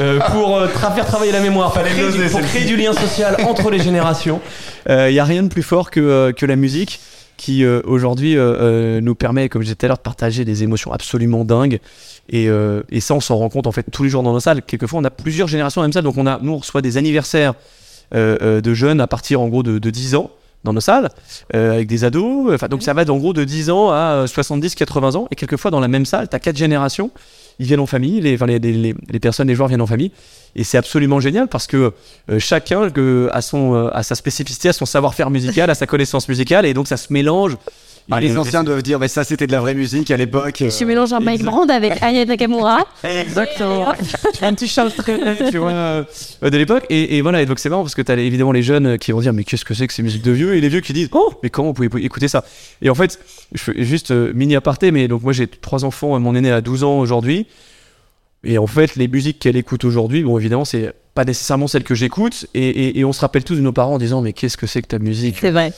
[0.00, 2.92] euh, pour euh, tra- faire travailler la mémoire, pour créer, du, pour créer du lien
[2.94, 4.40] social entre les générations.
[4.88, 7.00] Il n'y a rien de plus fort que, euh, que la musique
[7.36, 10.44] qui euh, aujourd'hui euh, euh, nous permet, comme je disais tout à l'heure, de partager
[10.46, 11.80] des émotions absolument dingues.
[12.30, 14.40] Et, euh, et ça, on s'en rend compte en fait tous les jours dans nos
[14.40, 14.62] salles.
[14.62, 16.04] Quelquefois, on a plusieurs générations dans la même salle.
[16.04, 17.52] Donc, on a, nous, on reçoit des anniversaires
[18.14, 20.30] euh, euh, de jeunes à partir en gros de, de 10 ans.
[20.64, 21.10] Dans nos salles,
[21.54, 22.52] euh, avec des ados.
[22.52, 25.28] Enfin, donc ça va en gros de 10 ans à 70, 80 ans.
[25.30, 27.10] Et quelquefois, dans la même salle, tu as quatre générations.
[27.60, 28.36] Ils viennent en famille, les,
[29.20, 30.10] personnes, les joueurs viennent en famille.
[30.56, 31.92] Et c'est absolument génial parce que
[32.30, 32.90] euh, chacun
[33.30, 36.66] a, son, euh, a sa spécificité, a son savoir-faire musical, a sa connaissance musicale.
[36.66, 37.56] Et donc ça se mélange.
[38.10, 40.60] Ah, les anciens doivent dire, mais ça c'était de la vraie musique à l'époque.
[40.62, 40.70] euh.
[40.70, 42.84] Je mélange un Mike Brand avec Aya Nakamura.
[43.02, 43.92] Exactement.
[44.42, 46.04] un petit Charles Trenet, tu vois, euh,
[46.42, 46.84] de l'époque.
[46.90, 49.12] Et, et voilà, et donc c'est marrant parce que tu as évidemment les jeunes qui
[49.12, 50.54] vont dire, mais qu'est-ce que c'est que ces musiques de vieux?
[50.54, 52.44] Et les vieux qui disent, oh, mais comment vous pouvez écouter ça?
[52.82, 53.18] Et en fait,
[53.54, 56.60] je fais juste euh, mini aparté, mais donc moi j'ai trois enfants, mon aîné a
[56.60, 57.46] 12 ans aujourd'hui.
[58.46, 61.94] Et en fait, les musiques qu'elle écoute aujourd'hui, bon, évidemment, c'est pas nécessairement celles que
[61.94, 62.46] j'écoute.
[62.52, 64.66] Et, et- et on se rappelle tous de nos parents en disant, mais qu'est-ce que
[64.66, 65.38] c'est que ta musique?
[65.40, 65.72] C'est vrai.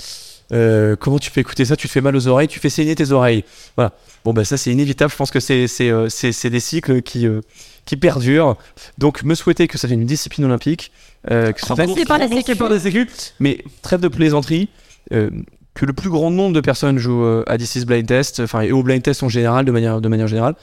[0.53, 1.77] Euh, comment tu fais écouter ça?
[1.77, 3.45] Tu te fais mal aux oreilles, tu fais saigner tes oreilles.
[3.77, 3.93] Voilà.
[4.25, 5.11] Bon, bah ça, c'est inévitable.
[5.11, 7.41] Je pense que c'est c'est euh, c'est- des cycles qui, euh,
[7.85, 8.57] qui perdurent.
[8.99, 10.93] Donc, me souhaiter que ça devienne une discipline olympique.
[11.31, 12.57] Euh, que ça par la Sécu.
[12.57, 13.09] par la Sécu.
[13.41, 14.69] Mais trêve de plaisanterie.
[15.11, 18.73] que le plus grand nombre de personnes jouent à This is Blind Test, enfin, et
[18.73, 20.55] au blind test en général, de manière, de manière générale,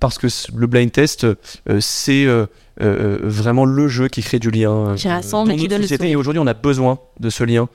[0.00, 1.24] parce que le blind test,
[1.78, 2.26] c'est
[2.80, 4.94] vraiment le jeu qui crée du lien.
[4.96, 6.04] Qui rassemble et qui donne le.
[6.04, 7.68] Et aujourd'hui, on a besoin de ce lien,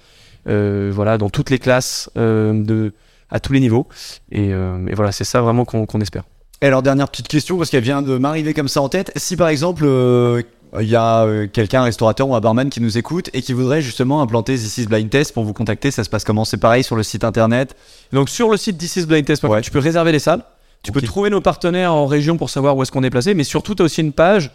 [0.45, 2.93] voilà, dans toutes les classes, euh, de,
[3.29, 3.87] à tous les niveaux.
[4.31, 6.23] Et, euh, et voilà, c'est ça vraiment qu'on espère.
[6.61, 9.11] Et alors, dernière petite question, parce qu'elle vient de m'arriver comme ça en tête.
[9.15, 10.43] Si par exemple, euh,
[10.79, 13.53] il y a euh, quelqu'un, un restaurateur ou un barman qui nous écoute et qui
[13.53, 16.45] voudrait justement implanter This is Blind Test pour vous contacter, ça se passe comment?
[16.45, 17.75] C'est pareil sur le site internet?
[18.13, 19.61] Donc sur le site thisisblindtest.com, Ouais.
[19.61, 20.43] tu peux réserver les salles.
[20.83, 23.43] Tu peux trouver nos partenaires en région pour savoir où est-ce qu'on est placé, mais
[23.43, 24.51] surtout tu as aussi une page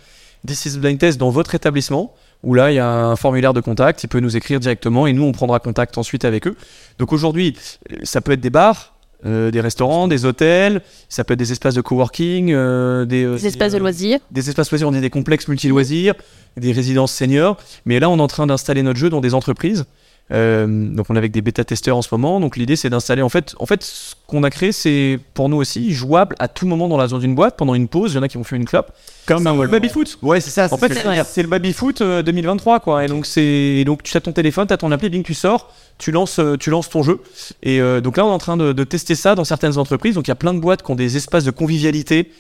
[0.47, 3.61] This is Blind Test dans votre établissement où là il y a un formulaire de
[3.61, 6.57] contact, il peut nous écrire directement et nous on prendra contact ensuite avec eux.
[6.99, 7.57] Donc aujourd'hui,
[8.03, 11.75] ça peut être des bars, euh, des restaurants, des hôtels, ça peut être des espaces
[11.75, 14.21] de coworking, euh, des, euh, Des espaces de loisirs.
[14.31, 16.15] des espaces loisirs, on a des complexes multi-loisirs,
[16.57, 17.57] des résidences seniors.
[17.87, 19.87] Mais là, on est en train d'installer notre jeu dans des entreprises.
[20.33, 22.41] Euh, donc, on est avec des bêta-testeurs en ce moment.
[22.41, 23.23] Donc, l'idée, c'est d'installer.
[23.23, 26.67] En fait, en fait, ce qu'on a créé, c'est pour nous aussi jouable à tout
[26.67, 28.13] moment dans la zone d'une boîte, pendant une pause.
[28.13, 28.93] Il y en a qui vont faire une clope.
[29.27, 30.19] Comme un Le baby foot.
[30.23, 30.67] Ouais, c'est ça.
[30.71, 33.05] En c'est fait, c'est le baby foot euh, 2023, quoi.
[33.05, 35.35] Et donc, c'est et donc tu as ton téléphone, tu as ton appli, bing, tu
[35.35, 37.21] sors, tu lances, euh, tu lances ton jeu.
[37.63, 40.15] Et euh, donc là, on est en train de, de tester ça dans certaines entreprises.
[40.15, 42.31] Donc, il y a plein de boîtes qui ont des espaces de convivialité.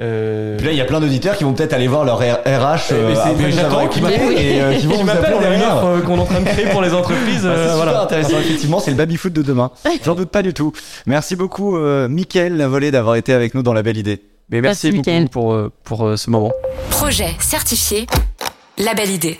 [0.00, 2.22] Euh, Puis là, il y a plein d'auditeurs qui vont peut-être aller voir leur RH
[2.24, 5.52] Eh, euh, après j'attends et euh, qui vont Qui vous appeler en on a une
[5.62, 5.76] arrière.
[5.76, 7.42] offre euh, qu'on est en train de créer pour les entreprises.
[7.44, 9.70] Bah, euh, c'est super intéressant, effectivement, c'est le baby foot de demain.
[10.04, 10.72] J'en doute pas du tout.
[11.06, 14.22] Merci beaucoup, euh, Mickaël Lavolée, d'avoir été avec nous dans la belle idée.
[14.50, 15.28] Mais merci, Merci, beaucoup Mickaël.
[15.28, 16.50] pour, euh, pour euh, ce moment.
[16.90, 18.06] Projet certifié.
[18.78, 19.38] La belle idée.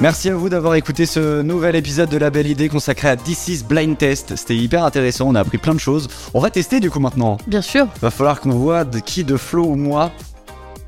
[0.00, 3.46] Merci à vous d'avoir écouté ce nouvel épisode de la belle idée consacré à This
[3.48, 4.34] is Blind Test.
[4.34, 6.08] C'était hyper intéressant, on a appris plein de choses.
[6.34, 7.38] On va tester du coup maintenant.
[7.46, 7.86] Bien sûr.
[8.00, 10.10] Va falloir qu'on voit de qui de Flo ou moi.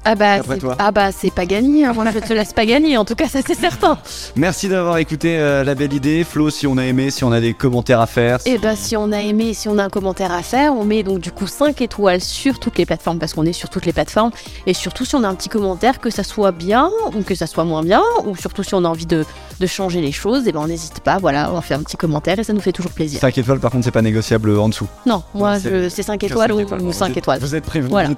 [0.04, 0.76] Ah bah, Après c'est- toi.
[0.78, 1.84] ah bah c'est pas gagné.
[1.86, 1.92] hein.
[1.92, 2.96] Voilà, je te laisse pas gagner.
[2.98, 3.98] En tout cas, ça c'est certain.
[4.36, 6.24] Merci d'avoir écouté euh, la belle idée.
[6.24, 8.38] Flo, si on a aimé, si on a des commentaires à faire.
[8.44, 11.02] Et bah si on a aimé, si on a un commentaire à faire, on met
[11.02, 13.92] donc du coup 5 étoiles sur toutes les plateformes parce qu'on est sur toutes les
[13.92, 14.30] plateformes.
[14.66, 17.46] Et surtout si on a un petit commentaire, que ça soit bien ou que ça
[17.46, 19.24] soit moins bien, ou surtout si on a envie de,
[19.60, 21.18] de changer les choses, et ben on n'hésite pas.
[21.18, 23.20] Voilà, on fait un petit commentaire et ça nous fait toujours plaisir.
[23.20, 24.86] 5 étoiles, par contre, c'est pas négociable en dessous.
[25.06, 27.40] Non, moi C'est- je- c'est 5 étoiles ou, Vous 5 êtes- étoiles.
[27.40, 27.90] Vous êtes prévenus.
[27.90, 28.10] Voilà.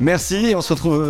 [0.00, 1.09] Merci et on se retrouve